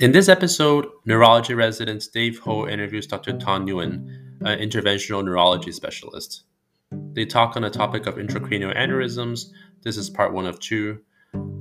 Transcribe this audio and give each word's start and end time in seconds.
In 0.00 0.10
this 0.10 0.28
episode, 0.28 0.88
neurology 1.04 1.54
resident 1.54 2.08
Dave 2.12 2.40
Ho 2.40 2.66
interviews 2.66 3.06
Dr. 3.06 3.34
Thanh 3.34 3.64
Nguyen, 3.64 4.40
an 4.40 4.58
interventional 4.58 5.24
neurology 5.24 5.70
specialist. 5.70 6.46
They 7.12 7.24
talk 7.24 7.54
on 7.54 7.62
the 7.62 7.70
topic 7.70 8.08
of 8.08 8.16
intracranial 8.16 8.76
aneurysms. 8.76 9.52
This 9.84 9.96
is 9.96 10.10
part 10.10 10.32
one 10.32 10.46
of 10.46 10.58
two. 10.58 10.98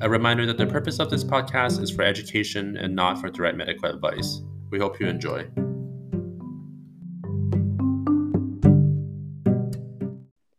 A 0.02 0.10
reminder 0.10 0.48
that 0.48 0.58
the 0.58 0.66
purpose 0.66 0.98
of 0.98 1.12
this 1.12 1.24
podcast 1.24 1.80
is 1.80 1.92
for 1.92 2.02
education 2.02 2.76
and 2.76 2.96
not 2.96 3.22
for 3.22 3.30
direct 3.30 3.56
medical 3.56 3.88
advice. 3.88 4.42
We 4.72 4.80
hope 4.80 5.00
you 5.00 5.06
enjoy. 5.06 5.48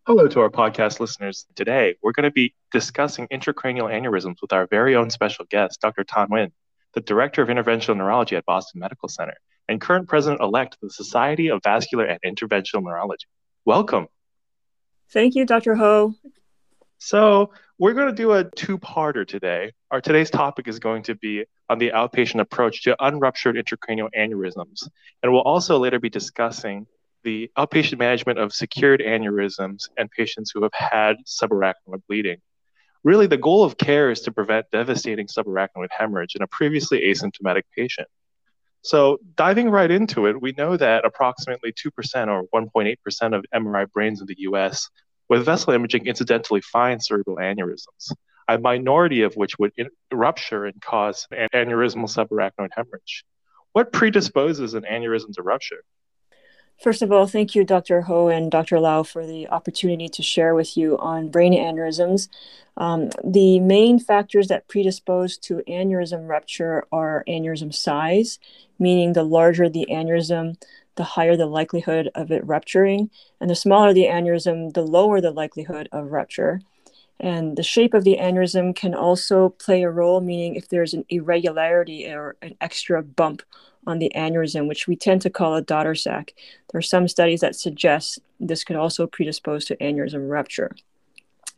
Hello 0.06 0.28
to 0.28 0.40
our 0.42 0.50
podcast 0.50 1.00
listeners. 1.00 1.46
Today, 1.56 1.96
we're 2.02 2.12
going 2.12 2.22
to 2.22 2.30
be 2.30 2.54
discussing 2.70 3.26
intracranial 3.32 3.90
aneurysms 3.90 4.36
with 4.40 4.52
our 4.52 4.68
very 4.68 4.94
own 4.94 5.10
special 5.10 5.44
guest, 5.50 5.80
Dr. 5.80 6.04
Thanh 6.04 6.28
Nguyen 6.28 6.52
the 6.94 7.00
Director 7.00 7.42
of 7.42 7.48
Interventional 7.48 7.96
Neurology 7.96 8.36
at 8.36 8.44
Boston 8.44 8.80
Medical 8.80 9.08
Center, 9.08 9.34
and 9.68 9.80
current 9.80 10.08
President 10.08 10.40
elect 10.40 10.74
of 10.74 10.80
the 10.88 10.90
Society 10.90 11.48
of 11.48 11.60
Vascular 11.62 12.04
and 12.04 12.20
Interventional 12.24 12.82
Neurology. 12.82 13.26
Welcome. 13.64 14.08
Thank 15.10 15.34
you, 15.34 15.44
Dr. 15.44 15.74
Ho. 15.74 16.14
So, 16.98 17.50
we're 17.78 17.92
going 17.92 18.08
to 18.08 18.14
do 18.14 18.32
a 18.32 18.44
two 18.44 18.78
parter 18.78 19.26
today. 19.26 19.72
Our 19.90 20.00
today's 20.00 20.30
topic 20.30 20.68
is 20.68 20.78
going 20.78 21.02
to 21.04 21.14
be 21.16 21.44
on 21.68 21.78
the 21.78 21.90
outpatient 21.90 22.40
approach 22.40 22.82
to 22.84 22.96
unruptured 23.04 23.56
intracranial 23.56 24.08
aneurysms. 24.16 24.88
And 25.22 25.32
we'll 25.32 25.42
also 25.42 25.78
later 25.78 25.98
be 25.98 26.08
discussing 26.08 26.86
the 27.24 27.50
outpatient 27.58 27.98
management 27.98 28.38
of 28.38 28.52
secured 28.52 29.00
aneurysms 29.00 29.88
and 29.96 30.10
patients 30.10 30.52
who 30.54 30.62
have 30.62 30.74
had 30.74 31.16
subarachnoid 31.26 32.02
bleeding. 32.06 32.36
Really, 33.04 33.26
the 33.26 33.36
goal 33.36 33.64
of 33.64 33.76
care 33.76 34.10
is 34.10 34.22
to 34.22 34.32
prevent 34.32 34.70
devastating 34.72 35.26
subarachnoid 35.26 35.88
hemorrhage 35.90 36.36
in 36.36 36.42
a 36.42 36.46
previously 36.46 37.02
asymptomatic 37.02 37.64
patient. 37.76 38.08
So, 38.80 39.18
diving 39.36 39.70
right 39.70 39.90
into 39.90 40.26
it, 40.26 40.40
we 40.40 40.52
know 40.52 40.76
that 40.78 41.04
approximately 41.04 41.72
2% 41.72 42.28
or 42.28 42.44
1.8% 42.54 43.36
of 43.36 43.44
MRI 43.54 43.90
brains 43.92 44.22
in 44.22 44.26
the 44.26 44.36
US 44.38 44.88
with 45.28 45.44
vessel 45.44 45.74
imaging 45.74 46.06
incidentally 46.06 46.62
find 46.62 47.02
cerebral 47.02 47.36
aneurysms, 47.36 48.12
a 48.48 48.58
minority 48.58 49.22
of 49.22 49.34
which 49.36 49.58
would 49.58 49.72
in- 49.76 49.90
rupture 50.10 50.64
and 50.64 50.80
cause 50.80 51.26
an 51.30 51.48
aneurysmal 51.54 52.08
subarachnoid 52.08 52.70
hemorrhage. 52.72 53.24
What 53.72 53.92
predisposes 53.92 54.72
an 54.74 54.84
aneurysm 54.90 55.32
to 55.34 55.42
rupture? 55.42 55.82
First 56.82 57.02
of 57.02 57.12
all, 57.12 57.26
thank 57.26 57.54
you, 57.54 57.64
Dr. 57.64 58.02
Ho 58.02 58.28
and 58.28 58.50
Dr. 58.50 58.78
Lau, 58.78 59.02
for 59.04 59.26
the 59.26 59.48
opportunity 59.48 60.08
to 60.08 60.22
share 60.22 60.54
with 60.54 60.76
you 60.76 60.98
on 60.98 61.30
brain 61.30 61.54
aneurysms. 61.54 62.28
Um, 62.76 63.10
the 63.22 63.60
main 63.60 63.98
factors 63.98 64.48
that 64.48 64.68
predispose 64.68 65.38
to 65.38 65.62
aneurysm 65.68 66.28
rupture 66.28 66.84
are 66.90 67.24
aneurysm 67.28 67.72
size, 67.72 68.38
meaning 68.78 69.12
the 69.12 69.22
larger 69.22 69.68
the 69.68 69.86
aneurysm, 69.90 70.60
the 70.96 71.04
higher 71.04 71.36
the 71.36 71.46
likelihood 71.46 72.10
of 72.14 72.30
it 72.30 72.44
rupturing, 72.46 73.10
and 73.40 73.48
the 73.48 73.54
smaller 73.54 73.92
the 73.92 74.04
aneurysm, 74.04 74.74
the 74.74 74.82
lower 74.82 75.20
the 75.20 75.30
likelihood 75.30 75.88
of 75.92 76.10
rupture. 76.12 76.60
And 77.20 77.56
the 77.56 77.62
shape 77.62 77.94
of 77.94 78.04
the 78.04 78.18
aneurysm 78.20 78.74
can 78.74 78.94
also 78.94 79.50
play 79.50 79.82
a 79.82 79.90
role, 79.90 80.20
meaning 80.20 80.56
if 80.56 80.68
there's 80.68 80.94
an 80.94 81.04
irregularity 81.08 82.06
or 82.06 82.36
an 82.42 82.56
extra 82.60 83.02
bump 83.02 83.42
on 83.86 83.98
the 83.98 84.12
aneurysm, 84.16 84.66
which 84.66 84.88
we 84.88 84.96
tend 84.96 85.22
to 85.22 85.30
call 85.30 85.54
a 85.54 85.62
daughter 85.62 85.94
sac. 85.94 86.34
There 86.72 86.78
are 86.78 86.82
some 86.82 87.06
studies 87.06 87.40
that 87.40 87.56
suggest 87.56 88.18
this 88.40 88.64
could 88.64 88.76
also 88.76 89.06
predispose 89.06 89.64
to 89.66 89.76
aneurysm 89.76 90.28
rupture. 90.28 90.74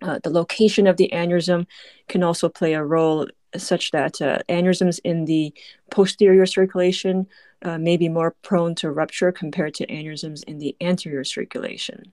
Uh, 0.02 0.18
the 0.22 0.30
location 0.30 0.86
of 0.86 0.98
the 0.98 1.10
aneurysm 1.12 1.66
can 2.08 2.22
also 2.22 2.48
play 2.48 2.74
a 2.74 2.84
role, 2.84 3.26
such 3.56 3.90
that 3.92 4.20
uh, 4.20 4.38
aneurysms 4.48 5.00
in 5.04 5.24
the 5.24 5.54
posterior 5.90 6.44
circulation 6.44 7.26
uh, 7.62 7.78
may 7.78 7.96
be 7.96 8.08
more 8.08 8.32
prone 8.42 8.74
to 8.74 8.90
rupture 8.90 9.32
compared 9.32 9.72
to 9.74 9.86
aneurysms 9.86 10.44
in 10.44 10.58
the 10.58 10.76
anterior 10.80 11.24
circulation. 11.24 12.12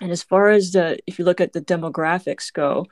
And 0.00 0.10
as 0.10 0.22
far 0.22 0.50
as 0.50 0.72
the, 0.72 0.98
if 1.06 1.18
you 1.18 1.24
look 1.24 1.40
at 1.40 1.52
the 1.52 1.60
demographics 1.60 2.52
go, 2.52 2.86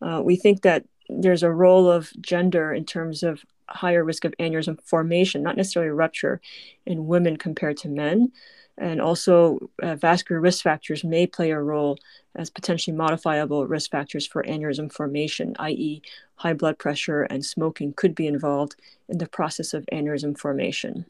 uh, 0.00 0.20
we 0.22 0.36
think 0.36 0.62
that 0.62 0.84
there's 1.08 1.42
a 1.42 1.50
role 1.50 1.90
of 1.90 2.12
gender 2.20 2.72
in 2.72 2.84
terms 2.84 3.22
of 3.22 3.44
higher 3.68 4.04
risk 4.04 4.24
of 4.24 4.34
aneurysm 4.38 4.80
formation, 4.82 5.42
not 5.42 5.56
necessarily 5.56 5.90
rupture, 5.90 6.40
in 6.86 7.06
women 7.06 7.36
compared 7.36 7.76
to 7.78 7.88
men. 7.88 8.32
And 8.76 9.00
also, 9.00 9.70
uh, 9.82 9.94
vascular 9.94 10.40
risk 10.40 10.62
factors 10.62 11.04
may 11.04 11.26
play 11.26 11.52
a 11.52 11.60
role 11.60 11.96
as 12.34 12.50
potentially 12.50 12.96
modifiable 12.96 13.66
risk 13.66 13.90
factors 13.90 14.26
for 14.26 14.42
aneurysm 14.42 14.92
formation, 14.92 15.54
i.e., 15.60 16.02
high 16.36 16.54
blood 16.54 16.78
pressure 16.78 17.22
and 17.22 17.44
smoking 17.44 17.92
could 17.92 18.14
be 18.14 18.26
involved 18.26 18.74
in 19.08 19.18
the 19.18 19.28
process 19.28 19.74
of 19.74 19.86
aneurysm 19.92 20.36
formation. 20.36 21.06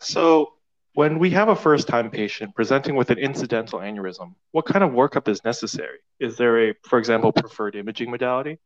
So, 0.00 0.54
when 0.94 1.18
we 1.18 1.30
have 1.30 1.48
a 1.48 1.56
first 1.56 1.88
time 1.88 2.10
patient 2.10 2.54
presenting 2.54 2.96
with 2.96 3.10
an 3.10 3.18
incidental 3.18 3.78
aneurysm, 3.78 4.34
what 4.50 4.66
kind 4.66 4.84
of 4.84 4.90
workup 4.90 5.28
is 5.28 5.42
necessary? 5.44 5.98
Is 6.20 6.36
there 6.36 6.70
a, 6.70 6.74
for 6.82 6.98
example, 6.98 7.32
preferred 7.32 7.76
imaging 7.76 8.10
modality? 8.10 8.58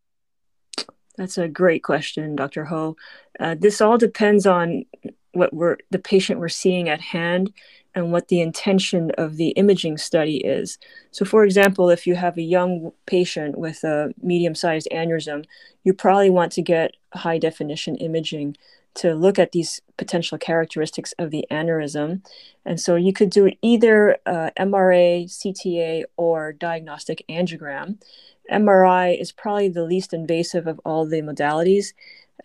That's 1.16 1.38
a 1.38 1.48
great 1.48 1.82
question, 1.82 2.36
Dr. 2.36 2.64
Ho. 2.66 2.96
Uh, 3.38 3.54
this 3.58 3.80
all 3.80 3.96
depends 3.96 4.46
on 4.46 4.84
what 5.32 5.52
we're 5.52 5.76
the 5.90 5.98
patient 5.98 6.40
we're 6.40 6.48
seeing 6.48 6.88
at 6.88 7.00
hand 7.00 7.52
and 7.96 8.12
what 8.12 8.28
the 8.28 8.42
intention 8.42 9.10
of 9.16 9.38
the 9.38 9.48
imaging 9.50 9.96
study 9.96 10.36
is. 10.36 10.78
So, 11.10 11.24
for 11.24 11.44
example, 11.44 11.88
if 11.88 12.06
you 12.06 12.14
have 12.14 12.36
a 12.36 12.42
young 12.42 12.92
patient 13.06 13.58
with 13.58 13.82
a 13.82 14.12
medium 14.22 14.54
sized 14.54 14.86
aneurysm, 14.92 15.46
you 15.82 15.94
probably 15.94 16.28
want 16.28 16.52
to 16.52 16.62
get 16.62 16.92
high 17.14 17.38
definition 17.38 17.96
imaging 17.96 18.56
to 18.96 19.14
look 19.14 19.38
at 19.38 19.52
these 19.52 19.80
potential 19.96 20.36
characteristics 20.36 21.14
of 21.18 21.30
the 21.30 21.46
aneurysm. 21.50 22.24
And 22.66 22.78
so 22.78 22.96
you 22.96 23.14
could 23.14 23.30
do 23.30 23.50
either 23.62 24.18
uh, 24.26 24.50
MRA, 24.58 25.24
CTA, 25.24 26.04
or 26.18 26.52
diagnostic 26.52 27.24
angiogram. 27.30 27.98
MRI 28.50 29.18
is 29.18 29.32
probably 29.32 29.68
the 29.68 29.84
least 29.84 30.12
invasive 30.12 30.66
of 30.66 30.80
all 30.84 31.06
the 31.06 31.22
modalities 31.22 31.92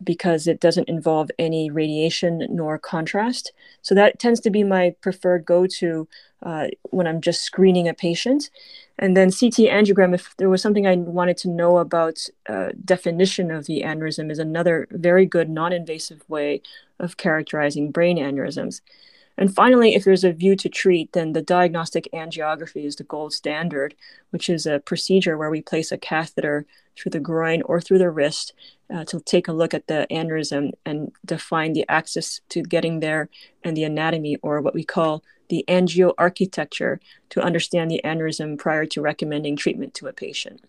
because 0.03 0.47
it 0.47 0.59
doesn't 0.59 0.89
involve 0.89 1.31
any 1.38 1.69
radiation 1.69 2.47
nor 2.50 2.78
contrast. 2.78 3.51
So 3.81 3.95
that 3.95 4.19
tends 4.19 4.39
to 4.41 4.50
be 4.50 4.63
my 4.63 4.95
preferred 5.01 5.45
go 5.45 5.67
to 5.67 6.07
uh, 6.44 6.67
when 6.89 7.07
I'm 7.07 7.22
just 7.22 7.44
screening 7.44 7.88
a 7.88 7.94
patient. 7.94 8.50
And 8.97 9.16
then 9.16 9.31
CT 9.31 9.69
angiogram, 9.69 10.13
if 10.13 10.35
there 10.38 10.50
was 10.50 10.62
something 10.62 10.85
I 10.88 10.95
wanted 10.95 11.38
to 11.38 11.50
know 11.50 11.78
about 11.78 12.25
uh, 12.47 12.69
definition 12.84 13.51
of 13.51 13.66
the 13.66 13.81
aneurysm, 13.81 14.31
is 14.31 14.39
another 14.39 14.88
very 14.91 15.25
good 15.25 15.50
non 15.50 15.73
invasive 15.73 16.23
way 16.28 16.62
of 17.00 17.18
characterizing 17.18 17.91
brain 17.91 18.18
aneurysms. 18.18 18.81
And 19.41 19.52
finally, 19.56 19.96
if 19.96 20.03
there's 20.03 20.24
a 20.24 20.31
view 20.31 20.56
to 20.57 20.69
treat, 20.69 21.13
then 21.13 21.34
the 21.34 21.41
diagnostic 21.41 22.07
angiography 22.13 22.85
is 22.85 22.97
the 22.97 23.03
gold 23.03 23.34
standard, 23.34 23.96
which 24.29 24.47
is 24.47 24.68
a 24.68 24.78
procedure 24.78 25.35
where 25.35 25.50
we 25.50 25.63
place 25.63 25.91
a 25.91 25.97
catheter 25.97 26.68
through 26.96 27.09
the 27.09 27.19
groin 27.19 27.63
or 27.63 27.81
through 27.81 27.97
the 27.97 28.12
wrist 28.12 28.53
uh, 28.94 29.03
to 29.06 29.19
take 29.19 29.47
a 29.47 29.51
look 29.51 29.74
at 29.74 29.88
the 29.88 30.06
aneurysm 30.12 30.74
and 30.85 31.12
define 31.25 31.74
the 31.74 31.84
access 31.90 32.41
to 32.50 32.62
getting 32.62 33.00
there 33.00 33.30
and 33.63 33.75
the 33.75 33.84
anatomy, 33.84 34.38
or 34.44 34.62
what 34.62 34.75
we 34.75 34.84
call 34.84 35.24
the 35.50 35.66
angioarchitecture, 35.68 37.00
to 37.31 37.41
understand 37.41 37.90
the 37.90 38.01
aneurysm 38.06 38.59
prior 38.59 38.85
to 38.85 39.01
recommending 39.01 39.56
treatment 39.56 39.96
to 39.96 40.06
a 40.06 40.13
patient. 40.13 40.62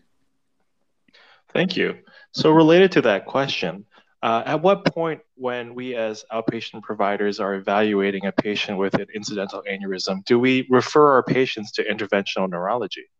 Thank 1.52 1.76
you. 1.76 1.98
So, 2.30 2.50
related 2.50 2.90
to 2.92 3.02
that 3.02 3.26
question, 3.26 3.84
uh, 4.22 4.42
at 4.46 4.62
what 4.62 4.84
point, 4.84 5.20
when 5.34 5.74
we 5.74 5.96
as 5.96 6.24
outpatient 6.32 6.82
providers 6.82 7.40
are 7.40 7.54
evaluating 7.54 8.24
a 8.26 8.32
patient 8.32 8.78
with 8.78 8.94
an 8.94 9.06
incidental 9.14 9.62
aneurysm, 9.68 10.24
do 10.24 10.38
we 10.38 10.66
refer 10.70 11.12
our 11.12 11.24
patients 11.24 11.72
to 11.72 11.84
interventional 11.84 12.48
neurology? 12.48 13.10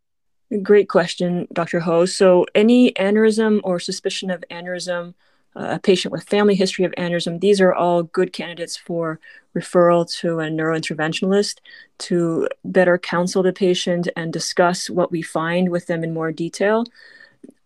Great 0.61 0.87
question, 0.87 1.47
Dr. 1.51 1.81
Ho. 1.81 2.05
So, 2.05 2.45
any 2.55 2.93
aneurysm 2.93 3.59
or 3.63 3.79
suspicion 3.79 4.31
of 4.31 4.45
aneurysm, 4.49 5.13
uh, 5.57 5.67
a 5.71 5.79
patient 5.79 6.13
with 6.13 6.23
family 6.23 6.55
history 6.55 6.85
of 6.85 6.93
aneurysm, 6.93 7.41
these 7.41 7.59
are 7.59 7.73
all 7.73 8.03
good 8.03 8.31
candidates 8.31 8.77
for 8.77 9.19
referral 9.57 10.09
to 10.19 10.39
a 10.39 10.45
neurointerventionalist 10.45 11.57
to 11.97 12.47
better 12.63 12.97
counsel 12.97 13.43
the 13.43 13.51
patient 13.51 14.07
and 14.15 14.31
discuss 14.31 14.89
what 14.89 15.11
we 15.11 15.21
find 15.21 15.69
with 15.69 15.87
them 15.87 16.03
in 16.03 16.13
more 16.13 16.31
detail 16.31 16.85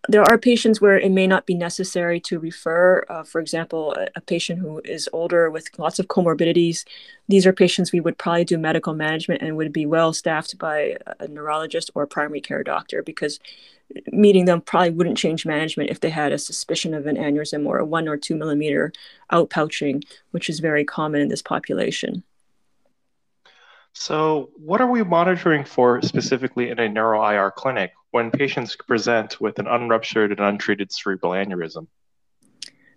there 0.09 0.23
are 0.23 0.37
patients 0.37 0.79
where 0.79 0.97
it 0.97 1.11
may 1.11 1.27
not 1.27 1.45
be 1.45 1.53
necessary 1.53 2.19
to 2.21 2.39
refer. 2.39 3.03
Uh, 3.09 3.23
for 3.23 3.41
example, 3.41 3.93
a, 3.95 4.07
a, 4.15 4.21
patient 4.21 4.59
who 4.59 4.79
is 4.85 5.09
older 5.11 5.51
with 5.51 5.67
lots 5.77 5.99
of 5.99 6.07
comorbidities. 6.07 6.85
These 7.27 7.45
are 7.45 7.51
patients 7.51 7.91
we 7.91 7.99
would 7.99 8.17
probably 8.17 8.45
do 8.45 8.57
medical 8.57 8.93
management 8.93 9.41
and 9.41 9.57
would 9.57 9.73
be 9.73 9.85
well 9.85 10.13
staffed 10.13 10.57
by 10.57 10.95
a 11.19 11.27
neurologist 11.27 11.91
or 11.93 12.03
a 12.03 12.07
primary 12.07 12.39
care 12.39 12.63
doctor 12.63 13.03
because 13.03 13.39
meeting 14.11 14.45
them 14.45 14.61
probably 14.61 14.91
wouldn't 14.91 15.17
change 15.17 15.45
management 15.45 15.89
if 15.89 15.99
they 15.99 16.09
had 16.09 16.31
a 16.31 16.37
suspicion 16.37 16.93
of 16.93 17.05
an 17.05 17.17
aneurysm 17.17 17.65
or 17.65 17.77
a 17.77 17.85
one 17.85 18.07
or 18.07 18.17
two 18.17 18.35
millimeter 18.35 18.93
outpouching, 19.31 20.03
which 20.31 20.49
is 20.49 20.59
very 20.59 20.85
common 20.85 21.21
in 21.21 21.27
this 21.27 21.41
population. 21.41 22.23
So, 23.93 24.51
what 24.55 24.79
are 24.79 24.89
we 24.89 25.03
monitoring 25.03 25.63
for 25.63 26.01
specifically 26.03 26.69
in 26.69 26.79
a 26.79 26.87
neuro 26.87 27.27
IR 27.27 27.51
clinic 27.51 27.91
when 28.11 28.31
patients 28.31 28.75
present 28.75 29.39
with 29.41 29.59
an 29.59 29.67
unruptured 29.67 30.31
and 30.31 30.39
untreated 30.39 30.91
cerebral 30.91 31.33
aneurysm? 31.33 31.87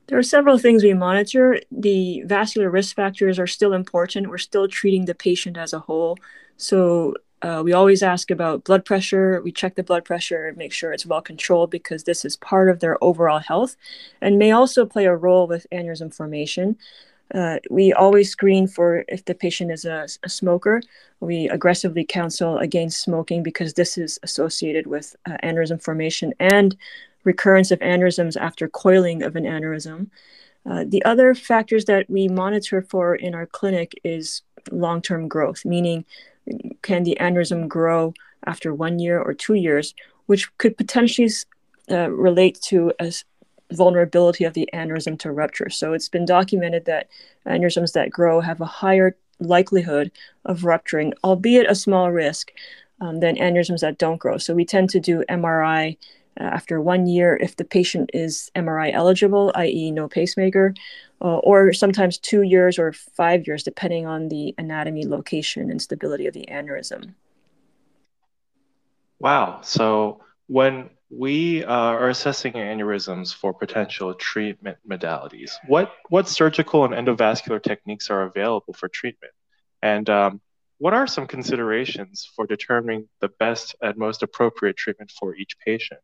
There 0.07 0.19
are 0.19 0.25
several 0.25 0.59
things 0.59 0.83
we 0.83 0.93
monitor. 0.93 1.61
The 1.71 2.23
vascular 2.27 2.69
risk 2.69 2.97
factors 2.97 3.39
are 3.39 3.47
still 3.47 3.73
important. 3.73 4.29
We're 4.29 4.39
still 4.39 4.67
treating 4.67 5.05
the 5.05 5.15
patient 5.15 5.57
as 5.57 5.73
a 5.73 5.79
whole. 5.79 6.19
So 6.57 7.15
uh, 7.43 7.63
we 7.65 7.73
always 7.73 8.03
ask 8.03 8.31
about 8.31 8.65
blood 8.65 8.85
pressure. 8.85 9.41
We 9.43 9.53
check 9.53 9.77
the 9.77 9.83
blood 9.83 10.05
pressure 10.05 10.47
and 10.47 10.57
make 10.57 10.73
sure 10.73 10.93
it's 10.93 11.07
well 11.07 11.23
controlled 11.23 11.71
because 11.71 12.05
this 12.05 12.25
is 12.25 12.37
part 12.37 12.69
of 12.69 12.81
their 12.81 13.03
overall 13.03 13.39
health 13.39 13.77
and 14.21 14.39
may 14.39 14.51
also 14.51 14.85
play 14.85 15.07
a 15.07 15.15
role 15.15 15.47
with 15.47 15.67
aneurysm 15.73 16.15
formation. 16.15 16.77
Uh, 17.35 17.59
we 17.71 17.93
always 17.93 18.31
screen 18.31 18.67
for 18.67 19.05
if 19.09 19.25
the 19.25 19.35
patient 19.35 19.71
is 19.71 19.85
a, 19.85 20.07
a, 20.25 20.29
smoker. 20.29 20.83
We 21.21 21.49
aggressively 21.49 22.05
counsel 22.05 22.59
against 22.59 23.03
smoking 23.03 23.43
because 23.43 23.75
this 23.75 23.97
is 23.97 24.19
associated 24.23 24.87
with 24.87 25.15
uh, 25.27 25.37
aneurysm 25.43 25.83
formation 25.83 26.35
and 26.41 26.77
recurrence 27.25 27.71
of 27.71 27.79
aneurysms 27.81 28.37
after 28.37 28.69
coiling 28.69 29.23
of 29.23 29.37
an 29.37 29.45
aneurysm. 29.45 30.09
Uh, 30.69 30.85
the 30.87 31.05
other 31.05 31.35
factors 31.35 31.85
that 31.85 32.09
we 32.11 32.29
monitor 32.29 32.83
for 32.83 33.15
in 33.15 33.35
our 33.35 33.47
clinic 33.47 33.95
is 34.05 34.43
long 34.71 35.01
term 35.01 35.29
growth, 35.29 35.65
meaning 35.65 36.05
can 36.83 37.05
the 37.05 37.17
aneurysm 37.21 37.69
grow 37.69 38.13
after 38.47 38.75
one 38.75 38.99
year 38.99 39.21
or 39.21 39.35
two 39.35 39.55
years, 39.55 39.95
which 40.27 40.57
could 40.59 40.77
potentially 40.77 41.31
uh, 41.91 42.11
relate 42.11 42.61
to 42.63 42.93
a 43.01 43.13
vulnerability 43.73 44.45
of 44.45 44.55
the 44.55 44.69
aneurysm 44.75 45.19
to 45.21 45.33
rupture. 45.33 45.71
So 45.71 45.93
it's 45.93 46.09
been 46.09 46.25
documented 46.25 46.85
that 46.87 47.09
aneurysms 47.47 47.93
that 47.93 48.11
grow 48.11 48.41
have 48.41 48.61
a 48.61 48.67
higher 48.67 49.17
likelihood 49.39 50.11
of 50.45 50.65
rupturing, 50.65 51.15
albeit 51.25 51.71
a 51.71 51.75
small 51.75 52.11
risk, 52.11 52.53
um, 53.01 53.21
than 53.21 53.37
aneurysms 53.37 53.81
that 53.81 53.99
don't 53.99 54.19
grow. 54.19 54.37
So 54.37 54.55
we 54.55 54.65
tend 54.65 54.91
to 54.91 55.01
do 55.01 55.25
MRI 55.29 55.97
uh, 56.39 56.45
after 56.45 56.81
one 56.81 57.07
year 57.07 57.39
if 57.41 57.57
the 57.57 57.65
patient 57.65 58.11
is 58.13 58.51
MRI 58.55 58.93
eligible, 58.93 59.53
i.e., 59.55 59.91
no 59.91 60.09
pacemaker, 60.09 60.75
uh, 61.23 61.39
or 61.39 61.73
sometimes 61.73 62.19
two 62.19 62.43
years 62.43 62.79
or 62.79 62.93
five 62.93 63.47
years, 63.47 63.63
depending 63.63 64.07
on 64.07 64.29
the 64.29 64.55
anatomy, 64.59 65.07
location, 65.07 65.71
and 65.71 65.81
stability 65.81 66.27
of 66.27 66.35
the 66.35 66.47
aneurysm. 66.51 67.15
Wow. 69.19 69.61
So 69.63 70.23
when 70.47 70.91
we 71.11 71.65
uh, 71.65 71.73
are 71.73 72.09
assessing 72.09 72.53
aneurysms 72.53 73.35
for 73.35 73.53
potential 73.53 74.15
treatment 74.15 74.79
modalities, 74.89 75.53
what, 75.67 75.93
what 76.09 76.29
surgical 76.29 76.85
and 76.85 76.95
endovascular 76.95 77.63
techniques 77.63 78.11
are 78.11 78.23
available 78.23 78.73
for 78.73 78.89
treatment? 78.89 79.33
And 79.83 80.09
um, 80.09 80.41
what 80.79 80.95
are 80.95 81.07
some 81.07 81.27
considerations 81.27 82.29
for 82.35 82.47
determining 82.47 83.09
the 83.21 83.29
best 83.29 83.75
and 83.83 83.97
most 83.97 84.23
appropriate 84.23 84.77
treatment 84.77 85.11
for 85.11 85.35
each 85.35 85.57
patient? 85.65 86.01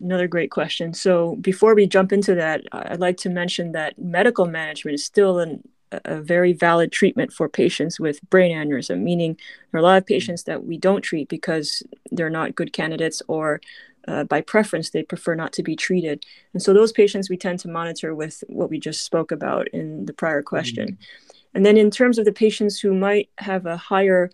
Another 0.00 0.26
great 0.26 0.50
question. 0.50 0.94
So, 0.94 1.36
before 1.36 1.74
we 1.74 1.86
jump 1.86 2.12
into 2.12 2.34
that, 2.34 2.62
I'd 2.72 2.98
like 2.98 3.18
to 3.18 3.28
mention 3.28 3.72
that 3.72 3.98
medical 3.98 4.46
management 4.46 4.94
is 4.94 5.04
still 5.04 5.38
an, 5.38 5.62
a 6.04 6.20
very 6.20 6.52
valid 6.52 6.92
treatment 6.92 7.32
for 7.32 7.48
patients 7.48 7.98
with 7.98 8.20
brain 8.30 8.56
aneurysm, 8.56 9.00
meaning 9.00 9.36
there 9.70 9.78
are 9.78 9.82
a 9.82 9.86
lot 9.86 9.98
of 9.98 10.06
patients 10.06 10.44
that 10.44 10.64
we 10.64 10.76
don't 10.78 11.02
treat 11.02 11.28
because 11.28 11.82
they're 12.10 12.30
not 12.30 12.54
good 12.54 12.72
candidates 12.72 13.22
or 13.28 13.60
uh, 14.08 14.24
by 14.24 14.40
preference 14.40 14.90
they 14.90 15.02
prefer 15.02 15.34
not 15.34 15.52
to 15.52 15.62
be 15.62 15.76
treated. 15.76 16.24
And 16.52 16.62
so, 16.62 16.72
those 16.72 16.92
patients 16.92 17.28
we 17.28 17.36
tend 17.36 17.58
to 17.60 17.68
monitor 17.68 18.14
with 18.14 18.42
what 18.48 18.70
we 18.70 18.78
just 18.78 19.04
spoke 19.04 19.30
about 19.30 19.68
in 19.68 20.06
the 20.06 20.12
prior 20.12 20.42
question. 20.42 20.92
Mm-hmm. 20.92 21.36
And 21.54 21.66
then, 21.66 21.76
in 21.76 21.90
terms 21.90 22.18
of 22.18 22.24
the 22.24 22.32
patients 22.32 22.80
who 22.80 22.94
might 22.94 23.28
have 23.38 23.66
a 23.66 23.76
higher 23.76 24.30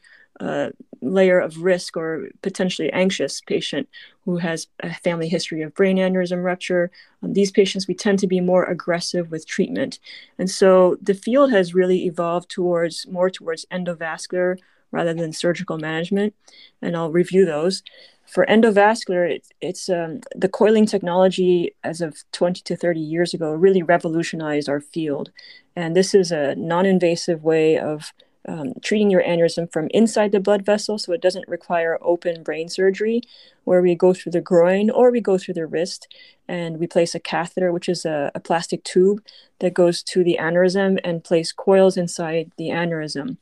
layer 1.01 1.39
of 1.41 1.63
risk 1.63 1.97
or 1.97 2.29
potentially 2.43 2.93
anxious 2.93 3.41
patient 3.41 3.89
who 4.25 4.39
has 4.39 4.67
a 4.81 4.93
family 4.93 5.29
history 5.29 5.63
of 5.63 5.75
brain 5.75 5.97
aneurysm 5.97 6.43
rupture. 6.43 6.91
Um, 7.23 7.33
these 7.33 7.51
patients, 7.51 7.87
we 7.87 7.95
tend 7.95 8.19
to 8.21 8.27
be 8.27 8.41
more 8.41 8.65
aggressive 8.65 9.31
with 9.31 9.47
treatment. 9.47 9.99
And 10.39 10.51
so 10.51 10.97
the 11.01 11.15
field 11.15 11.53
has 11.53 11.75
really 11.75 12.07
evolved 12.07 12.51
towards 12.51 13.07
more 13.07 13.31
towards 13.31 13.67
endovascular 13.73 14.59
rather 14.91 15.15
than 15.15 15.33
surgical 15.33 15.79
management. 15.79 16.35
And 16.83 16.97
I'll 16.97 17.11
review 17.11 17.45
those. 17.45 17.83
For 18.27 18.45
endovascular, 18.47 19.31
it, 19.31 19.47
it's 19.61 19.89
um, 19.89 20.21
the 20.35 20.49
coiling 20.49 20.87
technology 20.87 21.75
as 21.85 22.01
of 22.01 22.25
20 22.33 22.63
to 22.63 22.77
30 22.77 22.99
years 22.99 23.33
ago 23.33 23.53
really 23.53 23.83
revolutionized 23.83 24.69
our 24.69 24.81
field. 24.81 25.31
And 25.77 25.95
this 25.95 26.15
is 26.15 26.33
a 26.33 26.57
non 26.57 26.87
invasive 26.87 27.45
way 27.45 27.79
of 27.79 28.13
um, 28.49 28.75
treating 28.83 29.11
your 29.11 29.23
aneurysm 29.23 29.71
from 29.73 29.89
inside 29.91 30.33
the 30.33 30.41
blood 30.41 30.65
vessel, 30.65 30.99
so 30.99 31.13
it 31.13 31.23
doesn't 31.23 31.49
require 31.49 31.99
open 32.01 32.43
brain 32.43 32.69
surgery, 32.69 33.23
where 33.65 33.83
we 33.83 33.95
go 33.95 34.15
through 34.15 34.33
the 34.33 34.41
groin 34.41 34.91
or 34.91 35.11
we 35.11 35.21
go 35.21 35.39
through 35.39 35.55
the 35.55 35.67
wrist 35.67 36.13
and 36.49 36.79
we 36.79 36.87
place 36.87 37.15
a 37.15 37.21
catheter, 37.21 37.73
which 37.73 37.89
is 37.89 38.05
a, 38.05 38.31
a 38.35 38.41
plastic 38.41 38.85
tube 38.85 39.23
that 39.59 39.75
goes 39.75 40.03
to 40.03 40.23
the 40.23 40.39
aneurysm 40.41 40.99
and 41.03 41.25
place 41.25 41.53
coils 41.53 41.97
inside 41.97 42.51
the 42.57 42.69
aneurysm. 42.69 43.37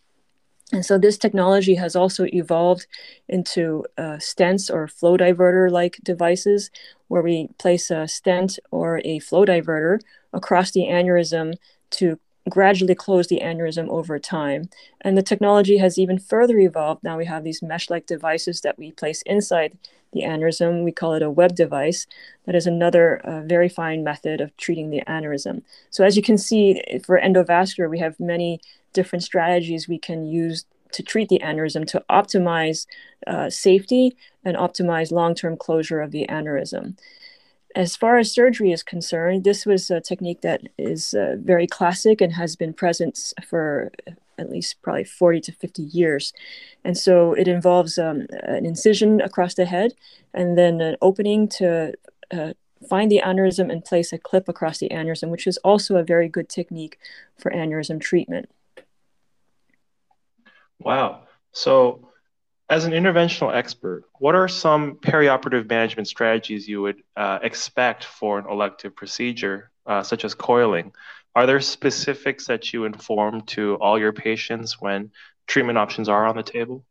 And 0.73 0.85
so 0.85 0.99
this 0.99 1.19
technology 1.19 1.75
has 1.75 1.95
also 1.95 2.25
evolved 2.33 2.87
into 3.29 3.85
uh, 3.99 4.17
stents 4.19 4.73
or 4.73 4.89
flow 4.89 5.17
diverter 5.17 5.71
like 5.71 5.99
devices 6.03 6.71
where 7.09 7.23
we 7.23 7.49
place 7.59 7.91
a 7.91 8.09
stent 8.09 8.59
or 8.71 9.01
a 9.05 9.19
flow 9.19 9.45
diverter 9.45 10.01
across 10.33 10.71
the 10.71 10.85
aneurysm 10.85 11.55
to 11.91 12.19
gradually 12.49 12.95
close 12.95 13.29
the 13.29 13.41
aneurysm 13.43 13.89
over 13.89 14.19
time. 14.19 14.69
And 15.01 15.17
the 15.17 15.23
technology 15.23 15.79
has 15.79 15.99
even 15.99 16.19
further 16.19 16.59
evolved. 16.59 17.03
Now 17.03 17.17
we 17.17 17.25
have 17.27 17.45
these 17.45 17.63
mesh 17.63 17.91
like 17.91 18.07
devices 18.07 18.61
that 18.61 18.79
we 18.79 18.93
place 18.93 19.23
inside 19.23 19.77
the 20.13 20.23
aneurysm. 20.23 20.85
We 20.85 20.93
call 20.93 21.15
it 21.15 21.23
a 21.23 21.31
web 21.31 21.55
device. 21.55 22.07
That 22.47 22.55
is 22.55 22.67
another 22.67 23.19
uh, 23.19 23.43
very 23.43 23.69
fine 23.69 24.05
method 24.05 24.41
of 24.41 24.57
treating 24.57 24.91
the 24.91 25.03
aneurysm. 25.09 25.63
So, 25.91 26.05
as 26.05 26.17
you 26.17 26.23
can 26.23 26.39
see, 26.39 26.83
for 27.05 27.19
endovascular, 27.19 27.89
we 27.89 27.99
have 27.99 28.21
many 28.21 28.61
different 28.93 29.23
strategies 29.23 29.89
we 29.89 29.99
can 29.99 30.25
use 30.25 30.67
to 30.93 31.03
treat 31.03 31.29
the 31.29 31.41
aneurysm 31.43 31.87
to 31.89 32.05
optimize 32.09 32.87
uh, 33.27 33.51
safety 33.51 34.17
and 34.45 34.57
optimize 34.57 35.11
long 35.11 35.35
term 35.35 35.57
closure 35.57 36.01
of 36.01 36.13
the 36.13 36.27
aneurysm 36.29 36.97
as 37.75 37.97
far 37.97 38.19
as 38.19 38.33
surgery 38.33 38.73
is 38.73 38.83
concerned, 38.83 39.45
this 39.45 39.67
was 39.67 39.91
a 39.91 40.01
technique 40.01 40.43
that 40.43 40.63
is 40.79 41.15
uh, 41.15 41.37
very 41.39 41.67
classic 41.67 42.21
and 42.21 42.33
has 42.35 42.57
been 42.57 42.73
present 42.73 43.33
for 43.49 43.91
at 44.39 44.51
least 44.51 44.81
probably 44.83 45.05
40 45.05 45.41
to 45.43 45.53
50 45.53 45.83
years. 45.83 46.33
And 46.85 46.97
so 46.97 47.33
it 47.35 47.49
involves 47.49 47.99
um, 47.99 48.27
an 48.43 48.67
incision 48.67 49.21
across 49.21 49.55
the 49.55 49.65
head 49.65 49.95
and 50.33 50.57
then 50.59 50.81
an 50.81 50.97
opening 51.03 51.49
to 51.49 51.95
uh, 52.33 52.53
find 52.89 53.11
the 53.11 53.23
aneurysm 53.25 53.71
and 53.71 53.85
place 53.85 54.13
a 54.13 54.19
clip 54.19 54.49
across 54.49 54.79
the 54.79 54.89
aneurysm, 54.89 55.31
which 55.31 55.47
is 55.47 55.57
also 55.59 55.97
a 55.97 56.05
very 56.05 56.29
good 56.29 56.49
technique 56.49 56.99
for 57.39 57.51
aneurysm 57.51 58.01
treatment. 58.01 58.49
Wow. 60.79 61.23
So 61.53 62.09
as 62.71 62.85
an 62.85 62.93
interventional 62.93 63.55
expert, 63.55 64.05
what 64.19 64.35
are 64.35 64.49
some 64.49 64.97
perioperative 64.97 65.69
management 65.69 66.09
strategies 66.09 66.67
you 66.67 66.81
would 66.83 67.03
uh, 67.17 67.39
expect 67.43 68.05
for 68.05 68.39
an 68.39 68.47
elective 68.49 68.97
procedure, 68.97 69.71
uh, 69.87 70.03
such 70.03 70.25
as 70.25 70.35
coiling? 70.35 70.93
Are 71.35 71.47
there 71.47 71.61
specifics 71.61 72.47
that 72.47 72.73
you 72.73 72.85
inform 72.85 73.43
to 73.43 73.75
all 73.77 73.99
your 73.99 74.13
patients 74.13 74.81
when 74.81 75.11
treatment 75.47 75.79
options 75.79 76.09
are 76.09 76.27
on 76.27 76.37
the 76.37 76.43
table? 76.43 76.85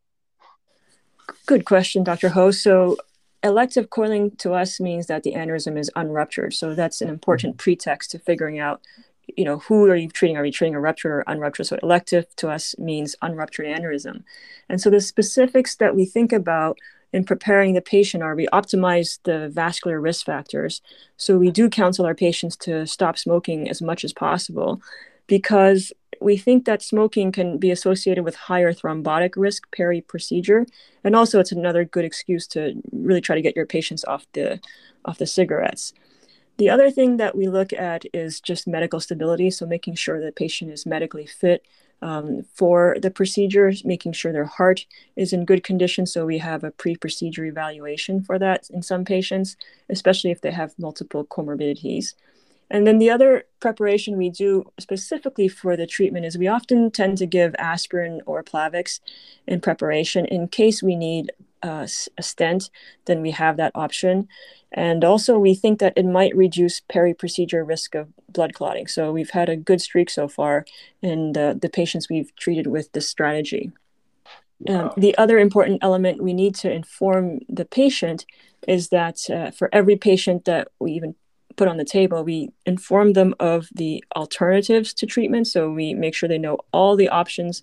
Good 1.46 1.66
question, 1.66 2.04
Dr. 2.04 2.30
Ho. 2.30 2.52
So, 2.52 2.98
elective 3.42 3.90
coiling 3.90 4.32
to 4.38 4.54
us 4.54 4.80
means 4.80 5.08
that 5.08 5.24
the 5.24 5.34
aneurysm 5.34 5.78
is 5.78 5.90
unruptured. 5.96 6.54
So, 6.54 6.76
that's 6.76 7.02
an 7.02 7.10
important 7.10 7.54
mm-hmm. 7.54 7.64
pretext 7.64 8.12
to 8.12 8.20
figuring 8.20 8.60
out 8.60 8.82
you 9.28 9.46
know, 9.46 9.60
who 9.60 9.86
are 9.90 9.96
you 9.96 10.10
treating? 10.10 10.38
Are 10.38 10.46
you 10.46 10.52
treating 10.52 10.76
a 10.76 10.80
ruptured 10.80 11.12
or 11.12 11.24
unruptured? 11.28 11.68
So 11.68 11.78
elective 11.82 12.26
to 12.38 12.50
us 12.50 12.78
means 12.78 13.16
unruptured 13.22 13.66
aneurysm. 13.66 14.24
And 14.70 14.82
so 14.82 14.90
the 14.90 15.02
specifics 15.02 15.76
that 15.76 15.96
we 15.96 16.06
think 16.06 16.34
about 16.34 16.78
in 17.14 17.24
preparing 17.24 17.74
the 17.74 17.82
patient 17.82 18.24
are 18.24 18.36
we 18.36 18.48
optimize 18.48 19.20
the 19.24 19.50
vascular 19.50 20.02
risk 20.02 20.26
factors. 20.26 20.82
So 21.18 21.38
we 21.38 21.52
do 21.52 21.70
counsel 21.70 22.06
our 22.06 22.16
patients 22.16 22.56
to 22.58 22.88
stop 22.88 23.18
smoking 23.18 23.70
as 23.70 23.82
much 23.82 24.04
as 24.04 24.14
possible 24.14 24.82
because 25.28 25.94
we 26.20 26.38
think 26.38 26.66
that 26.66 26.82
smoking 26.82 27.32
can 27.32 27.58
be 27.58 27.70
associated 27.70 28.24
with 28.24 28.36
higher 28.36 28.74
thrombotic 28.74 29.34
risk 29.36 29.70
peri 29.76 30.02
procedure. 30.02 30.66
And 31.04 31.16
also 31.16 31.40
it's 31.40 31.52
another 31.52 31.86
good 31.86 32.06
excuse 32.06 32.48
to 32.48 32.82
really 32.92 33.22
try 33.22 33.36
to 33.36 33.42
get 33.42 33.56
your 33.56 33.66
patients 33.66 34.04
off 34.06 34.26
the 34.34 34.60
off 35.06 35.18
the 35.18 35.28
cigarettes. 35.28 35.94
The 36.58 36.70
other 36.70 36.92
thing 36.92 37.18
that 37.18 37.36
we 37.36 37.48
look 37.48 37.74
at 37.74 38.06
is 38.14 38.40
just 38.40 38.68
medical 38.68 39.00
stability. 39.00 39.50
So, 39.50 39.66
making 39.66 39.96
sure 39.96 40.24
the 40.24 40.32
patient 40.32 40.72
is 40.72 40.86
medically 40.86 41.26
fit 41.26 41.66
um, 42.02 42.44
for 42.54 42.98
the 43.02 43.10
procedures, 43.10 43.84
making 43.84 44.14
sure 44.14 44.32
their 44.32 44.46
heart 44.46 44.86
is 45.16 45.34
in 45.34 45.46
good 45.46 45.64
condition. 45.64 46.06
So, 46.06 46.26
we 46.26 46.38
have 46.38 46.64
a 46.64 46.72
pre 46.72 46.96
procedure 46.96 47.46
evaluation 47.46 48.24
for 48.24 48.38
that 48.40 48.70
in 48.70 48.84
some 48.84 49.04
patients, 49.04 49.58
especially 49.90 50.32
if 50.32 50.42
they 50.42 50.52
have 50.52 50.78
multiple 50.78 51.26
comorbidities. 51.26 52.14
And 52.70 52.88
then 52.88 52.98
the 52.98 53.10
other 53.10 53.44
preparation 53.60 54.18
we 54.18 54.30
do 54.30 54.72
specifically 54.80 55.48
for 55.48 55.78
the 55.78 55.86
treatment 55.86 56.26
is 56.26 56.38
we 56.38 56.48
often 56.48 56.90
tend 56.90 57.18
to 57.20 57.28
give 57.28 57.56
aspirin 57.60 58.22
or 58.26 58.44
Plavix 58.44 59.00
in 59.48 59.62
preparation 59.62 60.26
in 60.26 60.48
case 60.48 60.82
we 60.82 60.96
need 60.96 61.32
uh, 61.64 61.88
a 62.18 62.24
stent, 62.24 62.70
then 63.06 63.22
we 63.22 63.32
have 63.32 63.58
that 63.58 63.72
option. 63.76 64.28
And 64.72 65.04
also, 65.04 65.38
we 65.38 65.54
think 65.56 65.80
that 65.80 65.94
it 65.96 66.06
might 66.06 66.36
reduce 66.36 66.82
peri-procedure 66.82 67.64
risk 67.64 67.96
of 67.96 68.08
blood 68.28 68.54
clotting. 68.54 68.88
So 68.88 69.12
we've 69.12 69.30
had 69.30 69.50
a 69.50 69.56
good 69.56 69.82
streak 69.82 70.10
so 70.10 70.28
far 70.28 70.66
in 71.02 71.34
the, 71.34 71.58
the 71.60 71.70
patients 71.70 72.10
we've 72.10 72.36
treated 72.36 72.68
with 72.68 72.92
this 72.92 73.08
strategy. 73.08 73.72
Wow. 74.60 74.86
Um, 74.86 74.92
the 74.98 75.16
other 75.18 75.38
important 75.38 75.84
element 75.84 76.24
we 76.24 76.34
need 76.34 76.56
to 76.56 76.72
inform 76.72 77.40
the 77.50 77.66
patient 77.66 78.26
is 78.68 78.90
that 78.90 79.30
uh, 79.30 79.52
for 79.52 79.70
every 79.72 79.96
patient 79.96 80.46
that 80.46 80.70
we 80.80 80.94
even 80.94 81.16
put 81.56 81.68
on 81.68 81.78
the 81.78 81.86
table, 81.86 82.24
we 82.24 82.50
inform 82.66 83.14
them 83.14 83.36
of 83.40 83.70
the 83.76 84.04
alternatives 84.16 84.94
to 84.96 85.06
treatment. 85.06 85.48
So 85.48 85.70
we 85.70 85.94
make 85.94 86.16
sure 86.16 86.28
they 86.28 86.38
know 86.38 86.58
all 86.72 86.96
the 86.96 87.10
options 87.10 87.62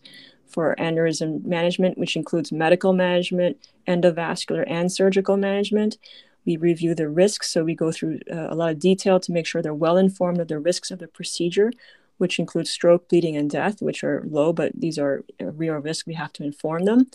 for 0.51 0.75
aneurysm 0.79 1.45
management, 1.45 1.99
which 1.99 2.17
includes 2.17 2.53
medical 2.53 2.93
management, 2.93 3.57
endovascular, 3.87 4.65
and 4.67 4.91
surgical 4.93 5.37
management. 5.37 5.99
We 6.47 6.57
review 6.57 6.95
the 6.95 7.09
risks, 7.09 7.51
so 7.51 7.65
we 7.65 7.75
go 7.75 7.93
through 7.93 8.21
uh, 8.31 8.49
a 8.51 8.55
lot 8.55 8.73
of 8.73 8.79
detail 8.79 9.21
to 9.21 9.33
make 9.33 9.47
sure 9.47 9.63
they're 9.63 9.75
well 9.75 9.97
informed 9.97 10.41
of 10.41 10.49
the 10.49 10.59
risks 10.59 10.91
of 10.91 10.99
the 10.99 11.09
procedure, 11.09 11.73
which 12.19 12.39
includes 12.39 12.71
stroke, 12.71 13.09
bleeding, 13.09 13.37
and 13.37 13.51
death, 13.51 13.83
which 13.83 14.03
are 14.03 14.25
low, 14.29 14.53
but 14.53 14.73
these 14.75 14.99
are 14.99 15.25
real 15.41 15.75
risks. 15.75 16.07
We 16.07 16.15
have 16.15 16.33
to 16.35 16.45
inform 16.45 16.85
them 16.85 17.07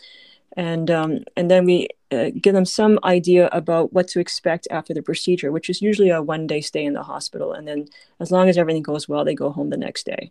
and 0.56 0.90
um, 0.90 1.20
and 1.36 1.52
then 1.52 1.66
we 1.66 1.90
uh, 2.12 2.30
give 2.42 2.54
them 2.54 2.66
some 2.66 3.00
idea 3.04 3.50
about 3.52 3.94
what 3.94 4.08
to 4.10 4.20
expect 4.20 4.68
after 4.72 4.94
the 4.94 5.02
procedure, 5.02 5.52
which 5.52 5.70
is 5.70 5.82
usually 5.82 6.10
a 6.10 6.22
one 6.22 6.48
day 6.48 6.62
stay 6.62 6.86
in 6.86 6.94
the 6.94 7.04
hospital, 7.04 7.54
and 7.54 7.68
then 7.68 7.88
as 8.20 8.32
long 8.32 8.48
as 8.50 8.58
everything 8.58 8.84
goes 8.84 9.10
well, 9.10 9.26
they 9.26 9.36
go 9.36 9.52
home 9.52 9.70
the 9.70 9.78
next 9.78 10.06
day. 10.06 10.30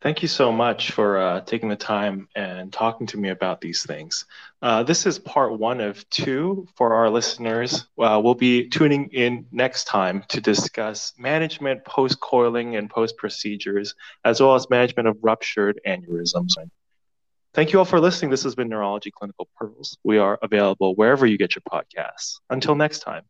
Thank 0.00 0.22
you 0.22 0.28
so 0.28 0.50
much 0.50 0.92
for 0.92 1.18
uh, 1.18 1.40
taking 1.42 1.68
the 1.68 1.76
time 1.76 2.28
and 2.34 2.72
talking 2.72 3.06
to 3.08 3.18
me 3.18 3.28
about 3.28 3.60
these 3.60 3.84
things. 3.84 4.24
Uh, 4.62 4.82
this 4.82 5.04
is 5.04 5.18
part 5.18 5.58
one 5.58 5.80
of 5.80 6.08
two 6.08 6.66
for 6.74 6.94
our 6.94 7.10
listeners. 7.10 7.84
Uh, 7.98 8.18
we'll 8.24 8.34
be 8.34 8.66
tuning 8.68 9.10
in 9.12 9.46
next 9.52 9.84
time 9.84 10.24
to 10.28 10.40
discuss 10.40 11.12
management 11.18 11.84
post 11.84 12.18
coiling 12.20 12.76
and 12.76 12.88
post 12.88 13.16
procedures, 13.18 13.94
as 14.24 14.40
well 14.40 14.54
as 14.54 14.70
management 14.70 15.06
of 15.06 15.18
ruptured 15.20 15.80
aneurysms. 15.86 16.54
Thank 17.52 17.72
you 17.72 17.78
all 17.78 17.84
for 17.84 18.00
listening. 18.00 18.30
This 18.30 18.44
has 18.44 18.54
been 18.54 18.68
Neurology 18.68 19.10
Clinical 19.10 19.48
Pearls. 19.56 19.98
We 20.02 20.16
are 20.18 20.38
available 20.40 20.94
wherever 20.94 21.26
you 21.26 21.36
get 21.36 21.54
your 21.54 21.62
podcasts. 21.70 22.38
Until 22.48 22.74
next 22.74 23.00
time. 23.00 23.24